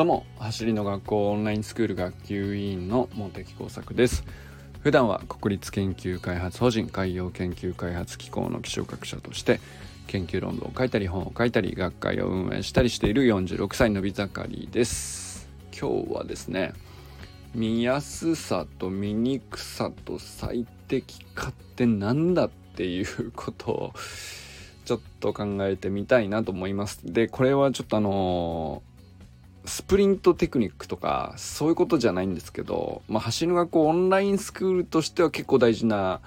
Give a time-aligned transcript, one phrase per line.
[0.00, 4.24] どうも走りの学校オンラインスクール学級委員の茂木耕作です。
[4.82, 9.60] 普段は国立研究開発法人海洋研究開発機構の気象学者として
[10.06, 15.50] 研究論文を書いたり本を書いたり学会を運営したりしている46歳のび盛りです。
[15.78, 16.72] 今日はですね
[17.54, 23.92] 見やすさと見にくさと最適化って何だっていうことを
[24.86, 27.00] ちょっと考えてみたいなと思います。
[27.04, 28.82] でこれはちょっとあの
[29.64, 36.20] スプリントテクニックとかそういうことじゃないんですけど、まあ、走る学校オンラインスクールとしては結構大事な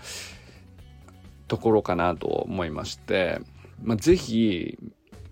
[1.47, 3.41] ところかなと思いまして、
[3.83, 4.77] まあ、ぜひ、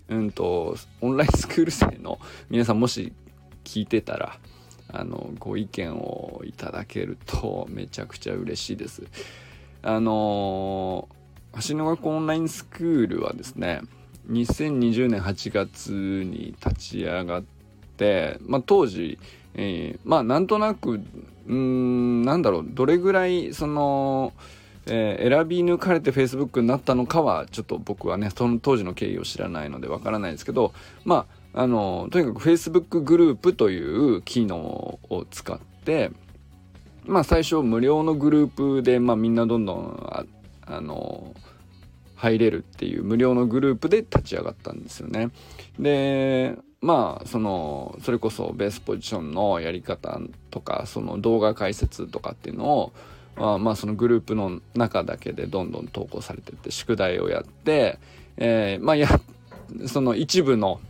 [0.08, 2.18] うんと、オンラインスクール生の
[2.50, 3.12] 皆さんもし
[3.64, 4.38] 聞いてたら、
[4.92, 9.02] あの、ご意見をいただけるとめちゃくちゃ嬉しいです。
[9.84, 11.08] あの
[11.68, 13.82] 橋の学校オンラインスクールはですね、
[14.30, 17.44] 2020年8月に立ち上がっ、
[18.46, 19.18] まあ、当時、
[19.54, 21.00] えー、まあなんとなく
[21.46, 24.32] うんなんだろうどれぐらいその、
[24.86, 30.72] えー、選び抜かれて Facebook になったのかはちょっと僕はねその当時の経緯を知らないのでわからないですけど
[31.04, 34.56] まああのとにかく Facebook グループという機能
[35.10, 36.10] を使って
[37.04, 40.24] まあ最初無料のグループで、まあ、みんなどんどんあ
[40.64, 41.34] あの
[42.16, 45.30] 入れるっていう無料のグループで立ち上がったんですよね。
[45.78, 52.92] でまあそのそれこそベースポジションのやり方とかその動画解説とかっていうのを
[53.36, 57.98] まあ、まあそのグループの中だけでどんどん投稿されてって宿題をやって、
[58.36, 59.08] えー、まあや
[59.86, 60.80] その一部の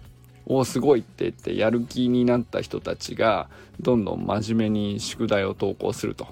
[0.46, 3.48] おすごいって言ってやる気になった人たちが
[3.80, 6.26] どんどん真面目に宿題を投稿すると。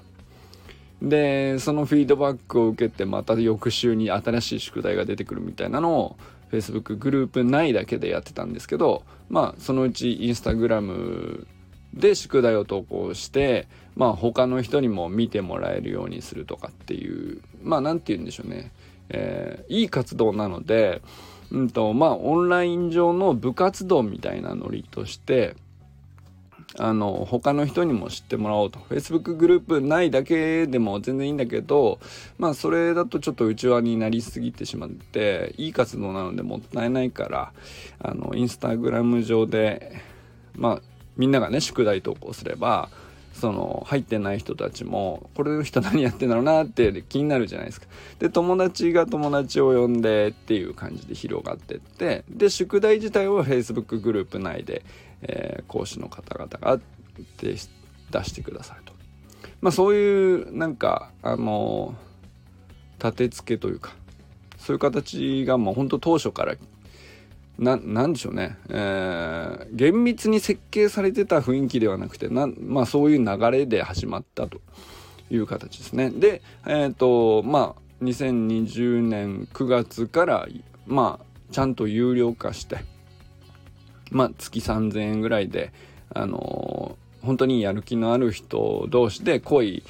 [1.00, 6.16] でそのフィードバックを受けてまた翌週に新しい宿題が出てくるみたいなのを
[6.50, 11.46] Facebook グループ内だけでやってたんですけどまあそのうち Instagram
[11.94, 18.72] で宿題を投稿してまあ他の人にも見てもらえるようにするとかっていうまあ何て言うんでしょうね、
[19.08, 21.02] えー、いい活動なので
[21.50, 25.56] うんとまあオンライン上の部活動みたいなノリとして
[26.78, 31.98] あの他の人にも知ってもらおうと Facebook グループないだけでも全然いいんだけど
[32.38, 37.52] まあそれだとちょっと内輪になりすぎてしまっていい活動なのでもったいないから
[37.98, 40.00] あのインスタグラム上で
[40.54, 40.82] まあ
[41.16, 42.88] みんながね宿題投稿すれば
[43.32, 47.86] その入ってない人たちもこれの人何やってんだろうなって気になるじゃないですか。
[48.18, 54.82] で友達が友達を呼んでっていう感じで広がってってで宿題自体を Facebook グループ内で
[55.22, 56.80] えー、講師の方々が
[57.36, 58.92] 出してくださいと。
[59.60, 61.94] まあそういうなんかあの
[63.02, 63.94] 立て付けというか
[64.58, 66.54] そういう形がもうほんと当初から
[67.58, 74.60] ななんでしょうね、えー、厳密に設計されてた雰囲気ではなくてな、まあ、そういう流れで始まったと
[75.30, 76.10] いう形ですね。
[76.10, 80.48] で、えっ、ー、とまあ2020年9月から
[80.86, 82.78] まあちゃんと有料化して
[84.10, 85.72] まあ、月3000円ぐらいで、
[86.12, 89.82] あのー、本当にやる気のある人同士で濃い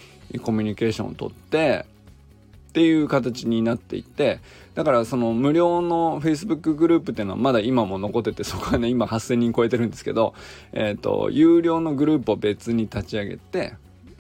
[0.43, 1.87] コミュニケーションをとって
[2.71, 4.39] っていう形になっていって
[4.75, 10.35] だからその無料の Facebook グループっていうのはまだ今も残っててそこはね今8000人超えてるんですけど
[10.73, 13.75] えっ、ー、と有料のグループを別に立ち上げて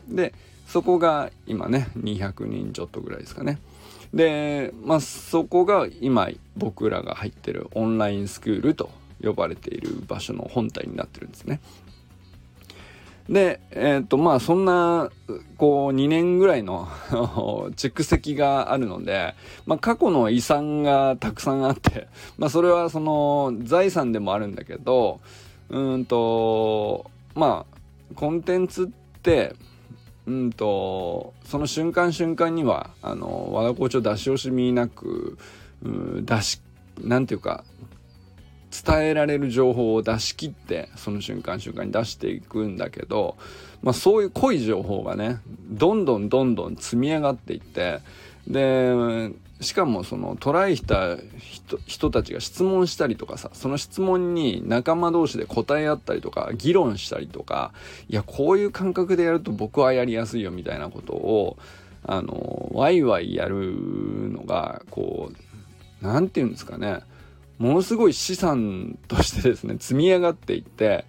[0.08, 0.34] で
[0.66, 3.58] そこが今ね200人ちょっとぐらいですかね。
[4.12, 8.90] でまあそこが今僕らが入ってるオンラインスクールと
[9.22, 11.60] 呼ばれている場所の本体になってるんですね。
[13.30, 15.10] で、えっ、ー、と、まあ、そんな、
[15.56, 16.86] こう、2年ぐらいの
[17.76, 19.34] 蓄積があるので、
[19.66, 25.20] まあ、過去の遺産がたくさんあって、まあ、それはその、財産でもあるんだけど、
[25.68, 29.54] うんと、まあ、コンテンツって、
[30.26, 35.38] うんと、その瞬間瞬間には、あの、和田校長出し惜しみなく、
[35.84, 36.60] うん、出し、
[37.00, 37.64] なんていうか、
[38.70, 43.36] 伝えられる情報を出し切ってその瞬間瞬間に出していくんだけど、
[43.82, 48.00] まあ、そういう濃い情報がねどんどんどんどん積み上がっていって
[48.46, 51.18] でしかもそのトライした
[51.86, 57.72] 人たちが質問したりとかさその質問に仲間同士で答え合ったりとか議論したりとか
[58.08, 61.58] いやこういう感覚でやると僕はやりやすいよみたいなことを
[62.04, 63.74] あのワイワイやる
[64.32, 67.00] のがこう何て言うんですかね
[67.60, 71.04] ものすごい資産としてですね積み上がっていって、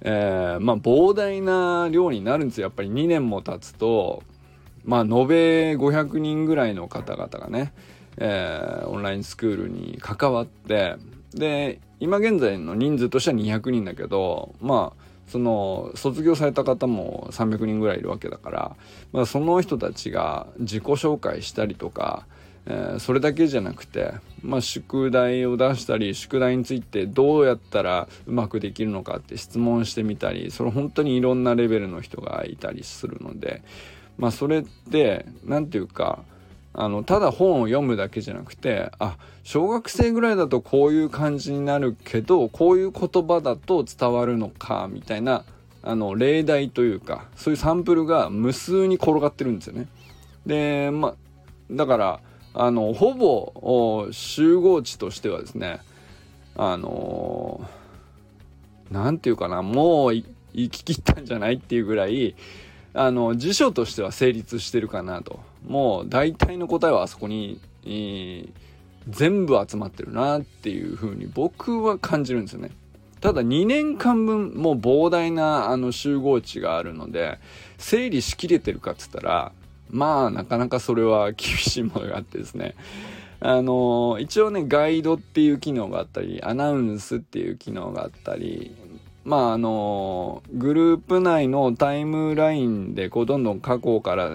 [0.00, 2.64] えー、まあ膨大な量になるんですよ。
[2.64, 4.22] やっぱり2年も経つと
[4.84, 7.74] まあ延べ500人ぐらいの方々がね、
[8.16, 10.96] えー、オンラインスクールに関わって
[11.34, 18.76] で今現在の人数としては200人だけどまあその卒業された方も300人ぐらいいるわけだから、
[19.12, 22.26] まあ、その人たちが自己紹介したりとか、
[22.66, 33.62] えー、それだけじゃなくて、まあ、宿題を出したり宿題についてどうやったらうまくできるのかって質問してみたりそれ本当にいろんなレベルの人がいたりするので、
[34.16, 36.24] まあ、それって何て言うか
[36.76, 45.44] あのただ本を読むだけじゃなくてあ小学生ぐらいだとこういう感じになるけどこういう言葉だと伝わるのかみたいな
[45.82, 49.86] あの例題というかそういうサンプルが無数に転がってるんですよね。
[50.46, 51.14] でまあ
[51.70, 52.20] だから
[52.54, 55.80] あのほぼ集合値としてはですね
[56.56, 57.60] あの
[58.90, 60.24] 何て言うかなもう行
[60.54, 62.36] き切ったんじゃないっていうぐらい
[62.94, 68.52] あの辞書としては成立してるかなともう大体の答えはあそこに、えー、
[69.08, 72.70] 全部集まってるなっていうふうに僕は感じるんですよね。
[73.20, 77.38] ただ2年間分もう膨大なあの集合値があるので
[77.78, 79.52] 整理しきれてるかっつったら
[79.94, 82.74] まあなかなかそれは厳しいものがあってですね。
[83.40, 88.74] あの一応ねガイドっていう機能があったりアナウンスっていう機能があったり
[89.24, 94.30] まああのグループ内のタイムラインでこうどんどん過去から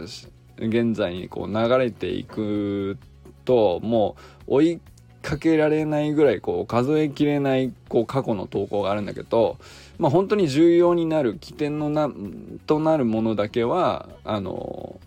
[0.58, 2.98] 現在にこう流れていく
[3.46, 4.16] とも
[4.48, 4.82] う追い
[5.22, 9.58] かけられないぐらいこう数えきれないこう過去の投稿があるんだけど、
[9.98, 12.10] まあ、本当に重要になる起点のな
[12.68, 15.00] となるものだけはあの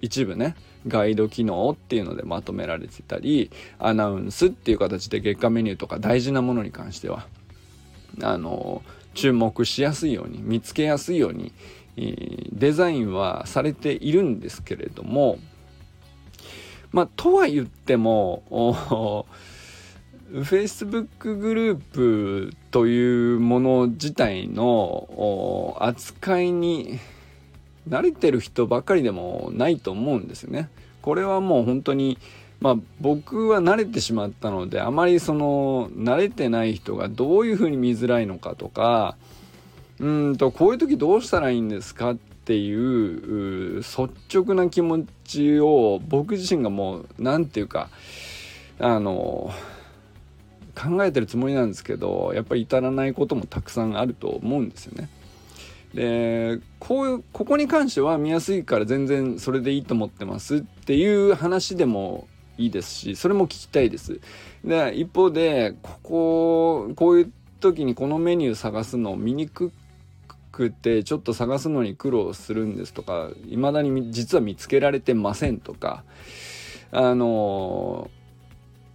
[0.00, 0.54] 一部ね
[0.86, 7.26] ガイド機能っていうのでまとめられてたりアナウンスっていう形で月間メニューとか大事なものに関しては
[8.22, 8.82] あの
[9.14, 11.52] 注目しやすいように見つけやすいように
[12.52, 15.38] デザインはされているんですけれども
[16.92, 19.26] まあとは言っても
[20.32, 26.98] Facebook グループというもの自体の扱いに
[27.88, 30.68] 慣れてる人ばっかりでもないと思うんですよね。
[31.02, 32.18] これはもう本当に
[32.60, 39.16] まあ僕は慣れてしまったのであまりその慣れてない人がどういうふうに見づらいのかとか
[40.00, 47.88] うんとこういう時どうしたらいいんですかっていう率直な気持ちを僕自身がもう何て言うか
[48.78, 49.52] あの
[50.74, 55.08] 考えてるつもりなんですけどやっぱり至らないこともたくさんあると思うんですよね。
[55.96, 62.28] でこういうここに関しては見やすいから全然それでいいと思ってますっていう話でも
[62.58, 64.20] いいですしそれも聞きたいです。
[64.62, 69.72] で一方でこここういう時にこのメニュー探すの見にく
[70.52, 76.04] くてちょっと探すのに苦労するんですとか未だに実は見つけられてませんとか
[76.92, 78.10] あの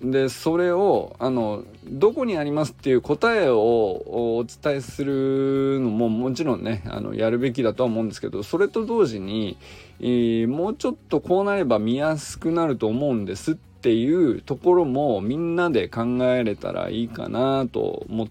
[0.03, 9.57] でそれをあのどこにありますっていう答えをお伝えするのももちろんねあのやるべきだとは思うんですけどそれと同時に、
[9.99, 18.27] えー、もうちょっとこうなれば見やすくなると思うんですっていうところもみんなで考えれたらいいかなと思っ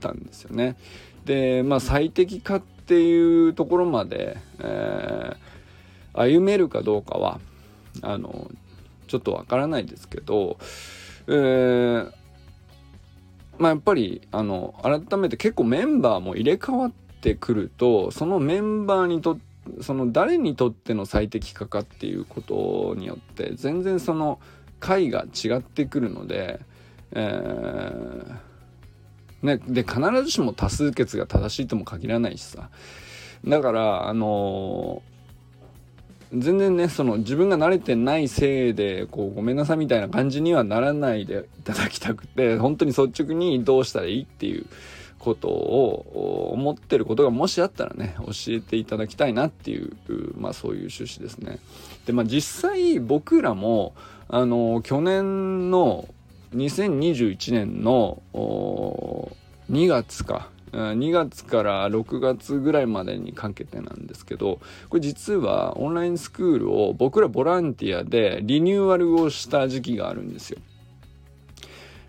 [0.00, 0.76] たんですよね。
[1.24, 7.40] でまあ最適化っていうところまで、えー、歩めるかどうかは
[8.02, 8.50] あの
[9.08, 10.58] ちょっとわからないですけど
[11.28, 12.12] えー、
[13.58, 19.38] まあやっぱりあの改めて結構メンバーも入れ替わってくるとそのメンバーにと
[19.82, 24.40] その誰にとっての最適化かっていうことによって全然その
[24.80, 26.60] 回が違ってくるので、
[27.12, 28.36] えー
[29.42, 32.70] ね、で必ずしも多数決が正しいとも限らないしさ。
[33.46, 35.17] だからあのー
[36.32, 44.66] 全然ねその自分が慣れてないせいでこうごめんなさいみたいな感じにはならないでいただきたくて本当に率直にどうしたらいいっていう
[45.18, 49.96] ことを思ってることがもしあったらね教えていただきたいなっていう
[50.36, 51.58] まあそういう趣旨ですね。
[52.06, 53.94] でまあ実際僕らも
[54.28, 56.08] あの去年の
[56.54, 58.22] 2021年の
[59.70, 70.58] 2月か2月から6月ぐらいまでにかけてなんですけどこれ実はオンラインスクールを僕らボランティアでリニューアルをした時期があるんですよ。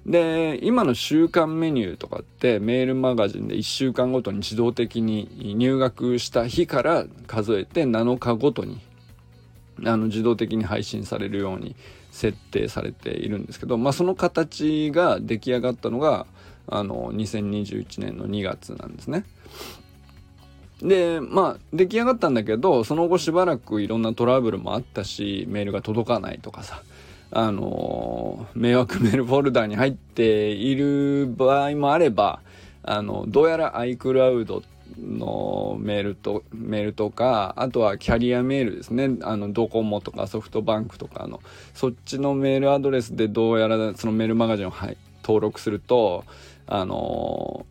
[0.05, 8.79] で今の週間メニューとかってメールマガジンで1週間ごとに自動的に入学した日から数えて7日ごとに
[9.85, 11.75] あの自動的に配信されるように
[12.11, 16.25] 設定されているんですけど、まあ、その形が出来上がったのが
[16.69, 19.25] あの2021年の2月なんですね。
[20.81, 26.83] でまあ出来上がったんだけどその後しばらくいろんなトラブルもあったしメールが届かないとかさ
[27.31, 32.39] あの迷惑メールフォルダーに入っている場合もあれば
[32.83, 34.63] あのどうやら iCloud
[34.97, 41.41] のメールとメールとかあとはキャリアメールですねあのドコモとかソフトバンクとかの
[41.73, 46.25] そっちのメールアドレスでどうやらそのメールマガジンを、はい、登録すると
[46.71, 47.65] あの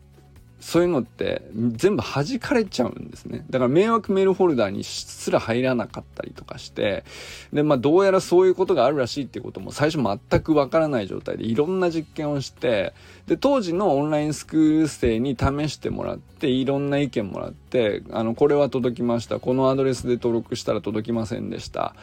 [0.59, 3.45] そういうのって全部弾かれちゃうんですね。
[3.49, 7.05] だから迷惑メールホルダーにすら入らなかったりとかして、
[7.53, 12.93] で、まあどうやらそういうことがあるらしいっていうことも最初全くわからない状態でいろんな実験をして、
[13.25, 17.68] で、当時のオンラインスクール生に試してもらって、いろんな意見もらって、
[18.11, 19.39] あの、これは届きました。
[19.39, 21.95] このアドレスで登録したら届きませんでした。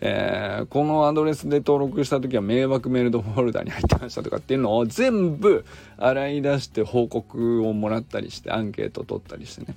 [0.00, 5.64] えー、このアドレスで登録した時は迷惑メールドフォルダに入ってましたとかっていうのを全部
[5.98, 9.76] 洗い出して報告をもらったりしてアンケート取ったりしてね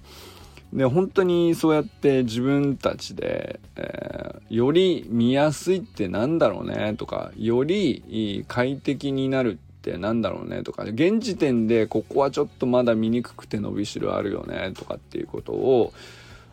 [0.72, 9.60] で本当にそうやって自分たちで、えー、より見やすいってなんだろうねとかより快適になる
[9.90, 10.84] ってなんだろうねとか。
[10.84, 15.94] 現時点でここはちょっとまだ見にくくて伸びしろあるよねとかっていうことを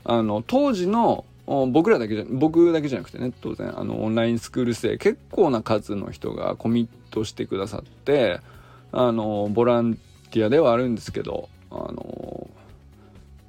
[0.05, 8.41] あの当時の僕らだけじゃ僕だけじゃなくてね当然あのオンラインスクール生結構な数の人がコミットしてくださって
[8.93, 9.95] あのボラン
[10.31, 12.49] ティアではあるんですけどあの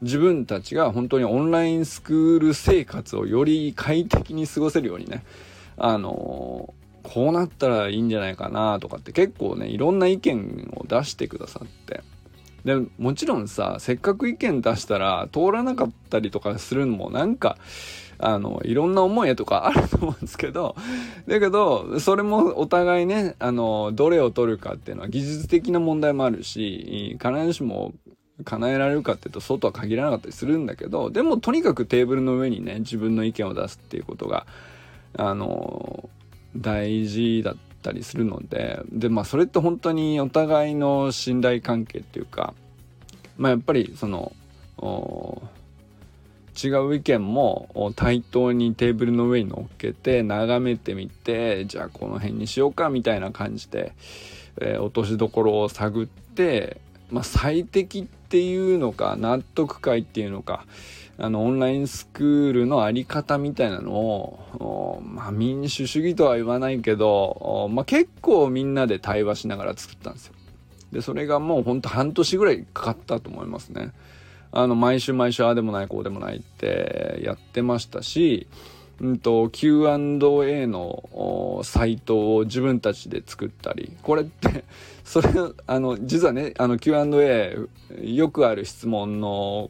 [0.01, 5.23] 自分たちが本当にオンラインスクール生活をより快適に過ごせるようにね
[5.77, 12.03] あのこうなったらいいんじゃないかなとかって結構ねいろんな意見を出してくださって。
[12.65, 17.57] でもちろんさせっかく意見出したら通らなかったりとかするのもなんか
[18.19, 20.75] あのいろんな思いとかあると思うんですけど。
[21.27, 27.93] だけどそれもお互いねあのどれを取るかっていうのは技術的な問題もあるし必ずしも
[28.43, 34.45] 叶えられるかっていうとそうとは限らなかったりするんだけどでもとにかくテーブルの上にね自分の意見を出すっていうことが
[35.17, 36.09] あの
[36.55, 42.53] 大事だったりするのででまあそれって本当にお互いの信頼関係っていうか
[43.37, 44.33] まあやっぱりその
[46.63, 53.93] 違う意見も対等にテーブルの上に乗っけて眺めてみてじゃあこの辺にしようかみたいな感じで、
[54.59, 60.65] えー、落としどころを探って、まあ、最適っていうのか納得感っていうのか
[61.23, 70.33] あのオンラインスクールの在り方みたいなのを、まあ、民主主義とは言わないけど、まあ、結構みんなで対話しながら作ったんですよ。
[70.91, 73.91] でそれがもうほんと半年ぐらいかかったと思いますね。
[74.51, 78.47] あの毎週毎週ああでもないこうでもないってやってましたし、
[78.99, 84.65] うんと、Q&A のサイトを自分たちで作ったりこれって
[85.03, 85.29] それ
[85.67, 87.57] あの実はねあの Q&A
[88.01, 89.69] よくある質問の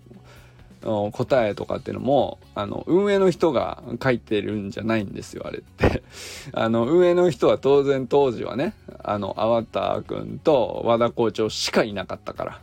[0.81, 6.03] 答えとかっていうのもあの運営の人が書いてるんじゃないんですよあれって
[6.53, 8.73] あの運営の人は当然当時はね
[9.03, 12.61] あの粟田君と和田校長しかいなかったか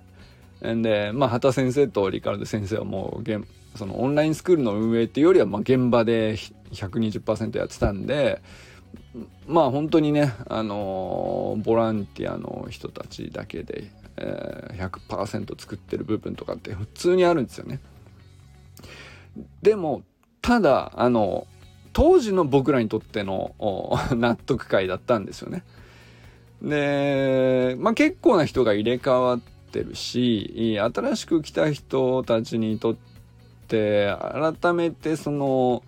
[0.63, 6.35] らんでまあ畑先生とリカルド先生はもうそのオンラインスクールの運営っていうよりはまあ現場で
[6.73, 8.43] 120%やってたんで
[9.47, 13.85] まあ本当にねあのボランティアの人たちだけで、
[14.17, 17.81] えー、100%作ってる部分とかって普通にあるんですよね。
[19.63, 20.03] でも
[20.43, 21.47] ただあの
[21.93, 23.55] 当時の僕らにとっての
[24.15, 25.65] 納得会だったんですよね。
[26.63, 29.41] で、まあ、結構な人が入れ替わっ
[29.73, 32.97] てるし新しく来た人たちにとっ
[33.69, 34.15] て
[34.61, 35.83] 改めてその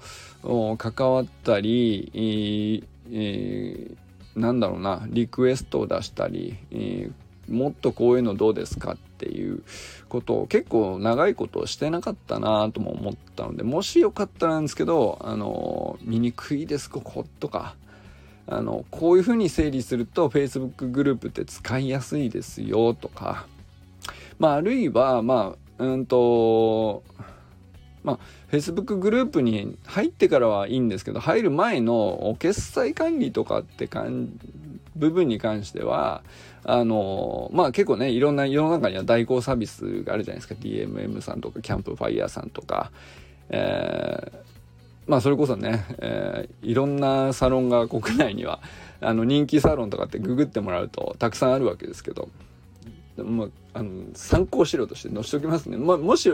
[0.78, 3.90] 関わったり、え、
[4.36, 6.56] なんだろうなリクエストを出したり、
[7.48, 9.62] もっとこういうのどうですかってていう
[10.08, 17.76] ことを結構長いことをしてなかったなとも思ったのでもしよかったらなんですけどあの見にくいですこことか。
[18.46, 23.46] あのこういうふうに整理すると Facebook グループって使いやすいですよとか。
[24.40, 27.04] まああるいはまあうんと
[28.02, 28.18] まあ
[28.50, 34.30] Facebook グループに入ってからはいいんですけど入る前の決済管理とかってかん
[35.00, 36.22] 部分に関しては
[36.62, 40.54] あのまあ結構ねいろんな世の中には代行サービスがあるじゃないですか。
[40.54, 42.92] DMM さんとかキャンプファイヤーさんとか、
[43.48, 48.60] えー、まあそれこそね、えー、いろんなサロンが国内には
[49.00, 52.28] あの人気サロンとかってググってもらうとたくさんあるわけですけど。
[53.16, 56.30] まあ、あの参考資料として載せておきますね、まあ、もし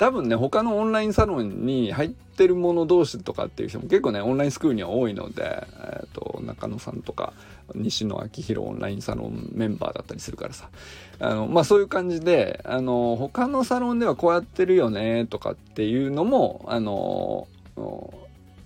[0.00, 7.34] 多分ね他のオンラインサロンに入ってる者同士とかっていう人も結構ねオンラインスクールには多いので、えーと中野さんとか
[7.74, 10.70] 西野昭弘オンラインサロンメンバーだったりするからさ
[11.18, 17.46] あのまあそういう感じであの他のサロンではこうやってるよねとかっていうのもあの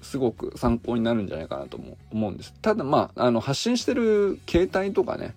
[0.02, 1.76] すごく参考になるんじゃないかなと
[2.12, 2.54] 思うんです。
[2.62, 5.34] ただまああの発信してる形態とかね、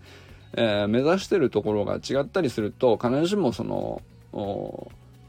[0.53, 4.03] えー、目指してるところが違ったりすると必ずしもその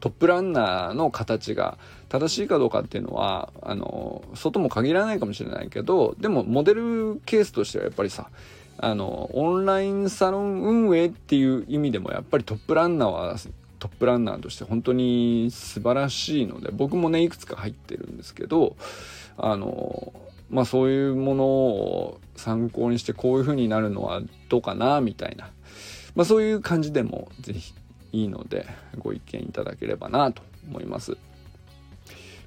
[0.01, 1.79] トップランナーの形が
[2.09, 8.31] 正しいかどうかっていうのはあの外も限らないかもしれないけどでもモデルケースとしてはやっぱりさ
[8.79, 13.37] あのオンラインサロン運営っていう意味でもやっぱりトップランナーは
[13.81, 18.77] トップランナーとして本当に素晴らしいので僕もねいくつか入ってるんですけど
[19.37, 20.13] あの
[20.51, 25.51] まあそういうものを参考にしてこういう風になるのはどうかなみたいな、
[26.15, 27.75] まあ、そういう感じでも是非
[28.13, 28.67] いいので
[28.99, 31.17] ご意見いただければなと思います。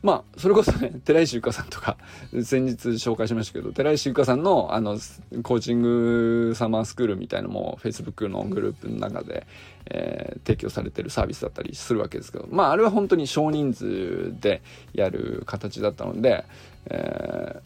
[0.01, 1.97] まあそれこそね 寺石ゆかさんとか
[2.43, 4.97] 先日紹介しましたけど寺石ゆかさんのあの
[5.43, 9.45] コーチングサマースクールみたいのも Facebook のグループの中で、
[9.85, 14.63] えー、提供されてるサービスだったりするわけですけどまああれは本当に少人数で
[14.93, 16.45] やる形だったので、
[16.87, 17.61] え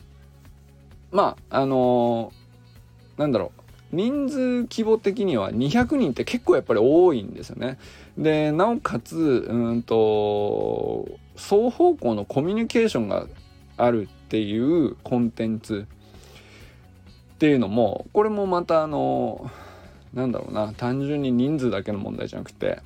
[1.11, 3.64] ー、まああのー、なんだろう
[3.95, 7.77] 人数規模的には200人って結構やっぱり多いんですよね。
[8.17, 13.27] でなおかつうんと双方向のコミュニケーションが
[13.77, 15.87] あるっていうコンテンツ
[17.35, 19.49] っていうのもこれもまたあの
[20.13, 22.81] なんだろうな単純に人数だけの問題じゃなくて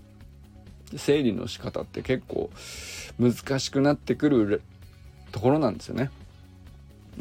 [0.96, 2.50] 整理の仕方って結構
[3.20, 4.62] 難しくなってくる
[5.32, 6.10] ところなんですよね。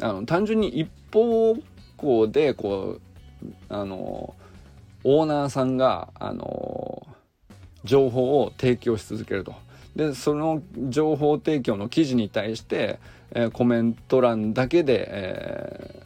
[0.01, 1.55] あの単純に一方
[1.97, 3.01] 向でこう
[3.69, 4.35] あの
[5.03, 7.05] オーナーさんがあの
[7.83, 9.53] 情報を提供し続けると。
[9.95, 12.99] でその情報提供の記事に対して、
[13.31, 16.03] えー、コメント欄だけで、え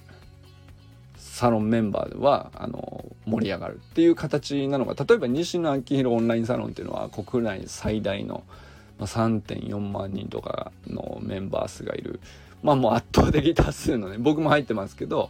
[1.16, 8.44] ー、サロンメンバーはあの盛り上がるっていう形なのが例えば西野昭弘オンラインサロンっていうのは国内最大の、
[9.00, 12.20] 3.4万人とかのメンバー数がいる
[12.62, 15.30] まあもう圧倒的多数のね僕も入ってますけど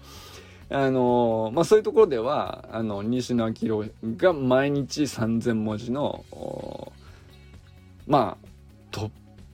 [0.69, 6.23] あのまあそういうところではあの西野昭弘が毎日3,000文字の
[8.07, 8.47] まあ
[8.91, 9.11] トッ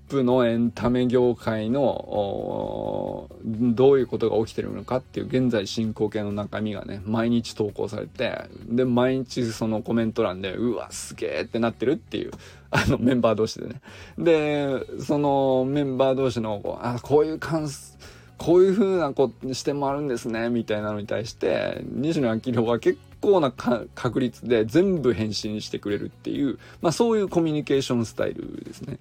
[0.09, 12.31] プのエンタメ業界のどういうことが起きてるのかっていう現在進行形の中身がね毎日投稿されてで毎日そのコメント欄でうわすげえってなってるっていう
[12.71, 13.81] あのメンバー同士でね。
[14.17, 17.97] でそのメンバー同士のこうあこういう感想
[18.39, 28.97] こういう風なこ視点もあるんですねみたいなのに対して西野昭弘は結構な確率で全部返信してくれるっていう、まあ、そういうコミュニケーションスタイルですね。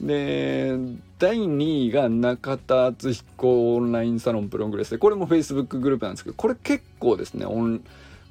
[0.00, 0.76] で
[1.18, 7.84] 第2位が中田敦彦オンラインサロンプログレスでこれも Facebook グループなんですけどこれ結構ですねオン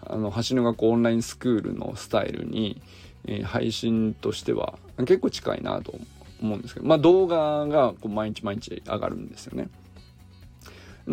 [0.06, 2.82] あの橋の学校オンラインスクールのスタイルに、
[3.26, 5.94] えー、配信としては結構近いなと
[6.42, 9.70] 思うんですけどまあ動画がこう毎日毎日上がるんですよね。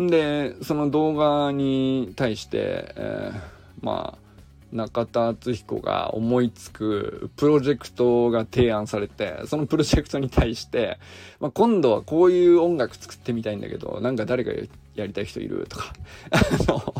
[0.07, 4.29] でその動画に対して、えーまあ
[4.71, 10.99] 中田敦彦が思いつくプロジェクトが提案されて、そのプロジェクトに対して、
[11.39, 14.53] まあ、今度はこういう音楽作ってみたいんだけど、なんか誰が
[14.95, 15.93] やりたい人いるとか。
[16.31, 16.93] あの、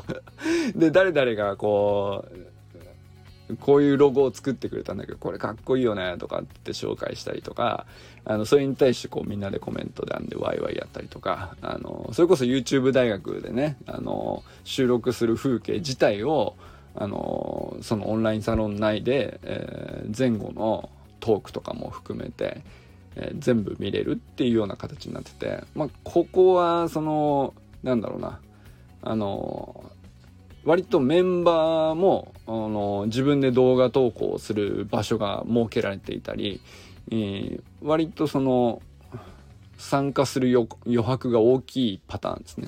[0.76, 2.38] で、誰々がこう、
[3.60, 7.86] こういうロゴを作ってくれたんだけど、これかっこいいよねとかって紹介したりとか、
[8.26, 16.56] あの、それに対してこうみんなでコメントであんでワイワイやったりとか、あの、それこそ YouTube 大学でね、あの、収録する風景自体を、
[16.96, 22.62] あのそのオンラインサロン内で、えー、前後のトークとかも含めて、
[23.16, 28.40] えー、全部見れるっていうような形になってて、まあ、ここはそのなんだろうな
[29.02, 29.92] あの
[30.66, 36.62] 割とメンバーもあの自分で動画投稿する場所が設けられていたり、
[37.12, 38.82] えー、割とその
[39.78, 40.50] 参加する
[40.86, 42.68] 余白が大きいパターンですね。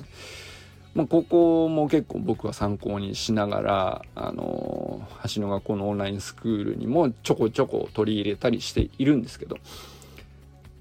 [0.94, 9.56] まあ、ここも結構僕は参考にしながら、あの橋の学校のオンラインスクールにもちょこちょこ取り入れたりしているんですけど、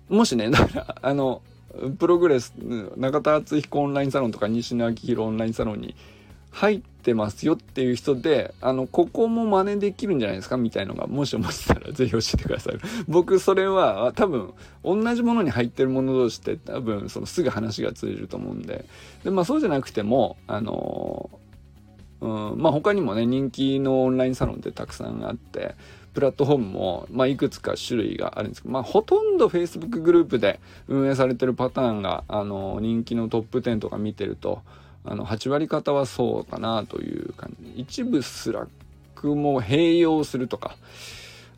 [0.09, 1.41] もしね、だから、あの、
[1.97, 2.53] プログレス、
[2.97, 5.95] 中田敦彦オンラインサロンとか西野昭弘オンラインサロンに
[6.51, 12.75] 入ってますよっていう人で、あの、ここも真似できるんじゃないですかみたいのが、もし思ってたら ぜひ教えてください。
[13.07, 18.85] 僕、それは多分、同じものに入ってるもの同士って多分、そのすぐ話が通じると思うんで、
[19.23, 21.29] で、まあそうじゃなくても、あの
[22.21, 25.75] うん、まあ他にもね、人気のオンラインサロンってたくさんあって、
[26.13, 34.61] プラットフォームも、まあ、いくつか種類があるんですけど、まあ、ほとんど Facebook グループで運営されてるパターンが、あの、人気のトップ10とか見てると、
[35.03, 37.73] あの8割方はそうかなという感じ。
[37.81, 40.75] 一部 Slack も併用するとか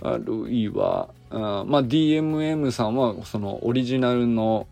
[0.01, 4.67] あるいはあまあ DMM さんはそのオリジナルの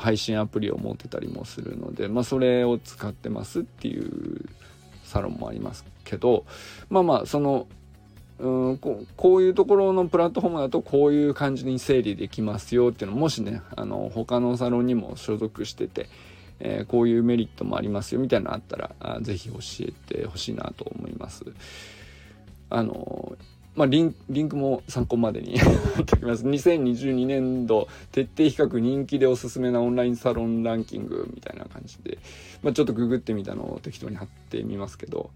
[0.00, 4.44] 配信アプリを持ってたりもするので、まあ、それを使ってますっていう
[5.04, 6.44] サロンもありますけど
[6.90, 7.66] まあまあその
[8.38, 16.08] うんこういうところのプラットフォームだとこういう感じに整理できますよっていうのもしねあの他のサロンにも所属してて、
[16.60, 21.44] えー、こういうメリットもありますよみたいなのあったら是非教えてほしいなと思います。
[22.70, 23.36] あの
[23.74, 25.70] まあ、リンリンクも参考までに 貼
[26.02, 26.44] っておきます。
[26.44, 32.18] 2022年度徹底比較人気でおすすめなオンラインサロンランキングみたいな感じで、
[32.62, 35.30] まあ、ちょっとググってみたのを適当に貼ってみますけど、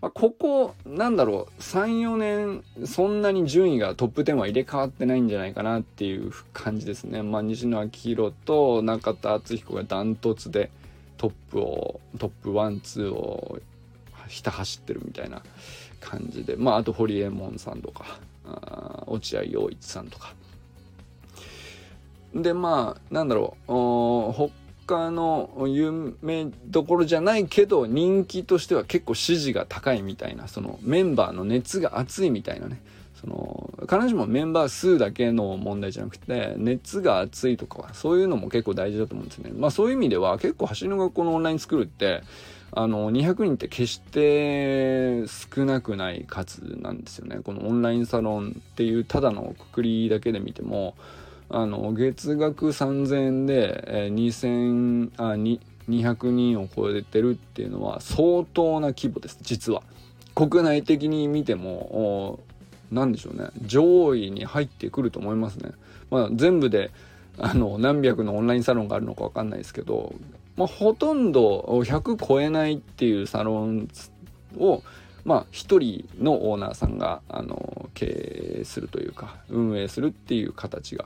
[0.00, 7.22] まあ、ここ、なんだろう、3、4年、そんなに順位がトップ10は入れ替わってないんじゃないかなっていう感じですね。
[7.22, 10.70] まあ、西野昭弘と中田敦彦がダントツで
[11.16, 13.58] トップを、トップ1、2を
[14.28, 15.42] ひた走ってるみたいな
[16.00, 20.32] 感じで、まあ、あと堀江門さんとか、あ落合陽一さんとか。
[22.34, 23.72] で、まあ、なんだろう、
[24.88, 32.80] 他の有名どころじゃないけど人気としては結構支持が高いみたいなそのメンバーの熱が熱いみたいなね
[33.20, 39.50] その必ずしもメンバー数だけの問題じゃなくて熱が熱いとかそういうのも結構大事だと思うんですね。
[39.52, 42.22] まあそういう意味では結構走りの学校のオンラインスクールって
[42.70, 47.40] あの200人って決して少なくない数なんですよね。
[47.42, 50.94] このオンラインサロンっていうただのくくりだけで見ても
[51.50, 55.34] あの月額3000円で、えー、2000あ
[55.88, 59.82] 200人を超えてるっていうのは相当な規模です実は。
[60.34, 62.38] 国内的に見ても
[62.92, 65.72] 何でしょうね上位に入ってくると思いますね。
[66.10, 66.90] まあ、全部で
[67.38, 70.14] あの何百のオンラインサロンがあるのか分かんないですけど、
[70.56, 73.88] まあ、ほとんど100超えないっていうサロン
[74.58, 74.82] を
[75.24, 81.04] まあ一人のオーナーさんがあの経営するというか運営するっていう形が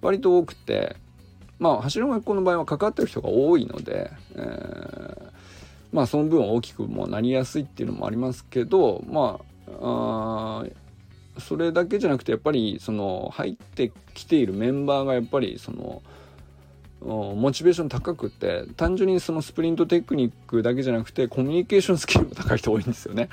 [0.00, 0.96] 割と多くて
[1.58, 5.22] まあ走りの学校の場合は関わってる人が多いので、えー、
[5.92, 9.40] まあその分大きくもなりやすいっていうのもありますけどま
[9.80, 10.64] ああ
[11.40, 16.02] それだけじゃなくてやっぱりその入ってきているメンバーがやっぱりその
[17.02, 23.28] モチベーション高くって単純にそのスプリントテクニックだけじゃなくてコミュニケーションスキルも高い人多いんですよね。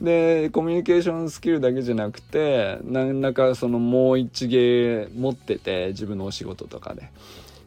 [0.00, 7.10] でコミュニケーションスキルだけじゃなくて何らかそのもう一芸持ってて自分のお仕事とかで。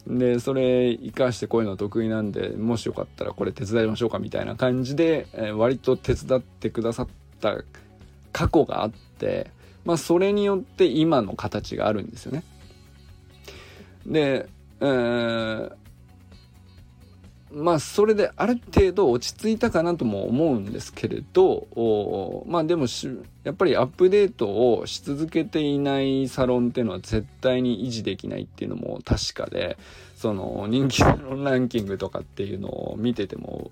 [0.08, 7.08] でそれ生かしてこういうの得意なんでもしよかったらこれ手伝いましょうかみたいな感じで、え、割と手伝ってくださっ
[7.40, 7.64] た
[8.32, 9.52] 過去があって
[9.86, 12.44] まあそれによって今の形があるんですよね。
[14.08, 14.50] で
[14.82, 15.70] え、
[17.54, 22.86] まあそれである程度落ち着いたかなとも思うんですけれどまあでも
[23.44, 29.78] やっぱりアップデートをし続けていないサロンっていうのは絶対に維持できないっていうのも確かで
[30.15, 33.72] その人気サロンランキングとかっていうのを見てても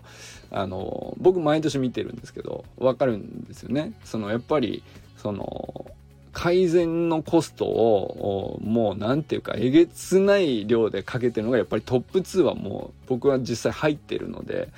[0.51, 3.93] あの僕毎年見てるんですけど分かるんですよね。
[4.03, 4.83] そのやっぱり
[5.17, 5.85] その
[6.31, 14.69] 改善のコストをもう何ていうかえげつない量でかけてるのがやっぱりトップ2はもう僕は実際入ってるので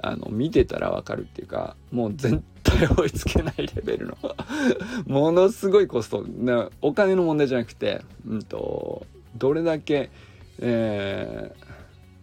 [0.00, 4.16] あの見てたらわかるっていうかもう絶対追いつけないレベルの
[5.06, 9.06] ものすごいコストなお金の問題じゃなくて、うんと、
[9.36, 10.10] どれだけ、
[10.60, 11.64] えー、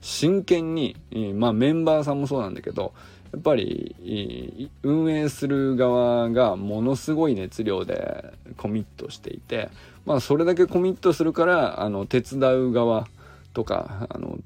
[0.01, 0.95] 真剣に、
[1.35, 2.93] まあメンバーさんもそうなんだけど
[3.35, 9.69] やっぱり運営する側がものすごい熱量でコミットしていて
[10.05, 13.07] まあそれだけコミットするからあの手伝う側
[13.53, 14.39] とかあの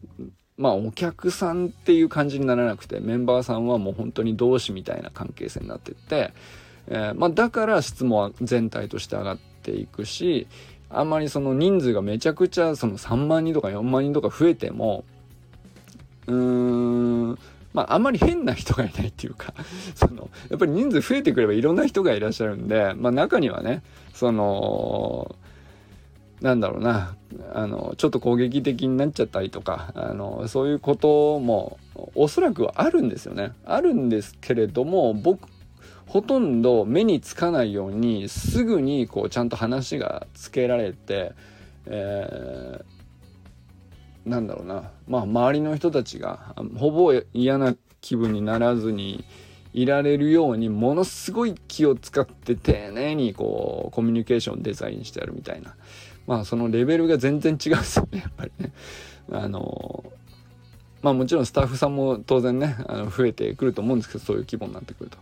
[0.57, 6.33] まあお客さんっていう感じにならなくてメンバーさんはもう本当に同志みたいな関係性になってって、
[6.87, 10.47] えー、まあ、だから質問は全体として上がっていくし
[10.89, 15.03] あんまりその人数がめちゃくちゃその3万人とか4万人とか増えても
[16.25, 17.39] うーん
[17.73, 19.53] まあ、あんまり変な人がいないっていうか
[19.95, 25.35] その、やっぱり人数増えてくればいろんな人がいらっしゃるんで、まあ、中にはね、その、
[26.41, 27.15] なんだろうな、
[27.53, 31.77] あの、ちょっと攻撃的になっちゃったりとか、あの、そういうことも、
[32.15, 33.51] おそらくはあるんですよね。
[33.65, 35.49] あるんですけれども、僕、
[36.05, 41.33] ほとんど目につかないように、すぐにこう、ちゃんと話がつけられて、
[41.85, 42.98] えー
[44.29, 49.25] なんだろうなまあ周りの人たちがほぼ嫌な気分にならずに
[49.73, 55.75] いられるようにものすごい気を使って丁寧にこうコミュニケーションデザインしてあるみたいな
[56.27, 58.71] まあそのレベルが全然違うんですよねやっぱりね。
[59.31, 60.03] あの
[61.01, 65.17] まあもちろんスタッフさんも当然ねあの増えてくると思うんですけどそういう規模になってくると。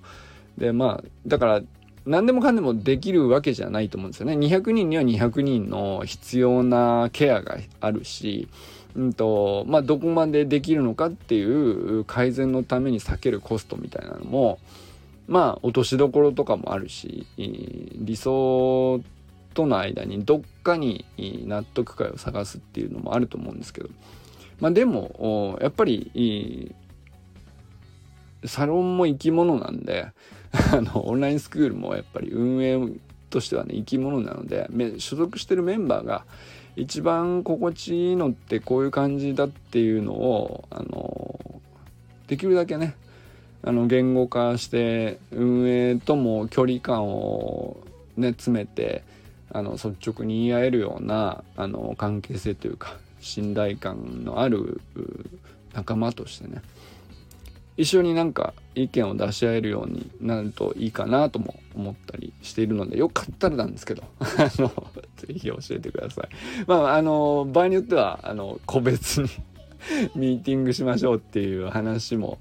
[0.58, 1.62] でまあだから
[2.06, 4.34] 何でもかんでもできるわけじゃないと思うんですよね。
[4.34, 8.48] 200人には200人の必要なケアがあるし
[8.98, 14.58] うんとまあ、どこまでできるのかっていう改善のために避けるコストみたいなのも
[15.28, 19.02] まあ落としどころとかもあるし理想
[19.54, 21.06] との間にどっかに
[21.46, 23.90] 納得感を探すっていうのもあると思うんですけど
[24.60, 26.74] まあでもやっぱり
[28.46, 30.08] サロンも生き物なんで
[30.74, 32.80] あのオンラインスクールもやっぱり運営
[33.30, 36.26] としてはね生き物なので所属してるメンバーが
[36.78, 41.40] 一番心地いいのってこういう感じだっていうのをあの
[42.28, 42.96] できるだけね
[43.64, 47.78] あの言語化して運営とも距離感を
[48.16, 49.04] ね詰めて
[49.52, 54.80] あの率直に言い合えるようなあの関係性というか信頼感のある
[55.74, 56.62] 仲間としてね
[57.76, 64.26] 一緒になんか意見を出し合えるようになるといいかなとも思ったりしているのでよかったらなんですけど あ
[64.62, 64.70] の
[65.16, 66.30] ぜひ教えてください。
[66.68, 69.30] まああの場合によってはあの個別に
[70.16, 72.40] ミーティングしましょうっていう話も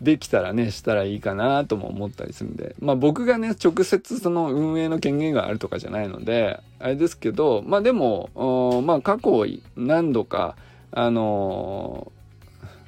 [0.00, 10.56] できたらねしたらいいかなとも思ったりするんでまあ僕がね直接その運営の権限があるとかじゃないのであれですけどまあでもまあ過去何度か
[10.92, 12.12] あの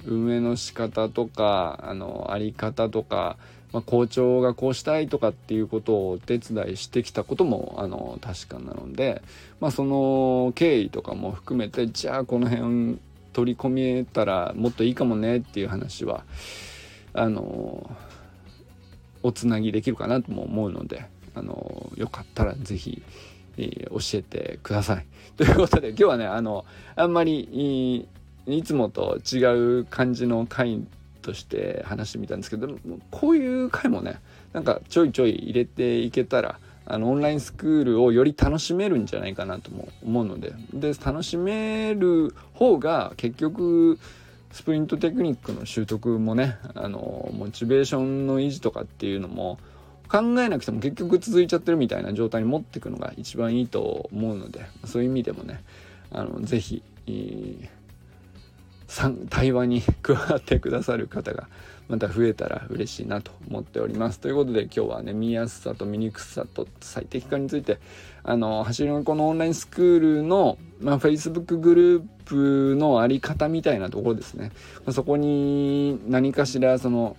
[0.06, 3.36] 運営の仕方とかあのあり方とか、
[3.72, 9.22] まあ、校長がこうしたいとかっていうことをお手伝いしてきたこともあの確かなので、
[9.60, 12.98] まあ、その経緯とかも含めてじゃあこの辺
[13.32, 16.24] 取り込めたらもっといいかもねっていう話は
[17.12, 17.90] あの
[19.22, 23.02] おつなぎできるかなとも思うのであのよかったら是非、
[23.58, 25.06] 教えてください。
[25.36, 26.64] ということで今日はねあの
[26.94, 28.08] あんまり
[28.46, 30.86] いつもと違う感じの回
[31.22, 32.68] として話してみたんですけど
[33.10, 34.20] こういう回もね
[34.52, 40.52] なんかちょいちょい入れていけたらあのオンラインスクールをより楽しめるんじゃないかなとも思うので。
[40.72, 43.98] で楽しめる方が結局
[44.52, 49.58] スプリントテクニックの習得もねあのモチベーションの維持とかっていうのも
[50.08, 55.64] 考えなくても結局続いちゃってるみたいな状態に持っていくのが一番いいと思うのでそういう意味でもね
[56.12, 56.82] あのぜひ、
[59.30, 61.48] 対話に加わってくださる方が
[61.88, 64.18] また増えたら嬉しいなと思っております。
[64.20, 67.78] ということで今日はね見やすさと見にくさと最適化について
[68.24, 74.50] あの走りのこのオンラインスクールの、まあ、Facebook グループのあり方みたいなところですね。
[74.84, 77.16] まあ、そこに何かしらその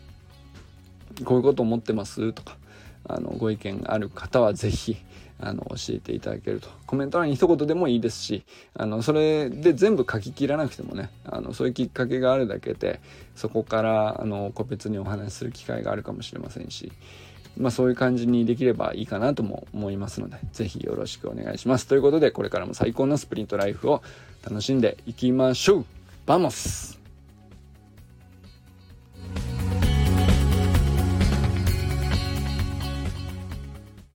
[1.23, 2.57] こういうこと思ってますとか
[3.05, 4.97] あのご意見がある方は是非
[5.39, 6.69] あの教えていただけると。
[6.85, 12.99] コメント欄に一言でもいいですしあのそれで全部書ききらなくてもねあのそういうきっかけがあるだけで
[13.35, 16.91] そこからあの個別にお話しする機会があるかもしれませんし
[17.57, 21.87] まあそういう感じにできればいいかなとも思いますので是非よろしくお願いします。
[21.87, 24.01] ということでこれからも最高のスプリントライフを
[24.43, 25.85] 楽しんでいきましょう。
[26.25, 26.96] バモス!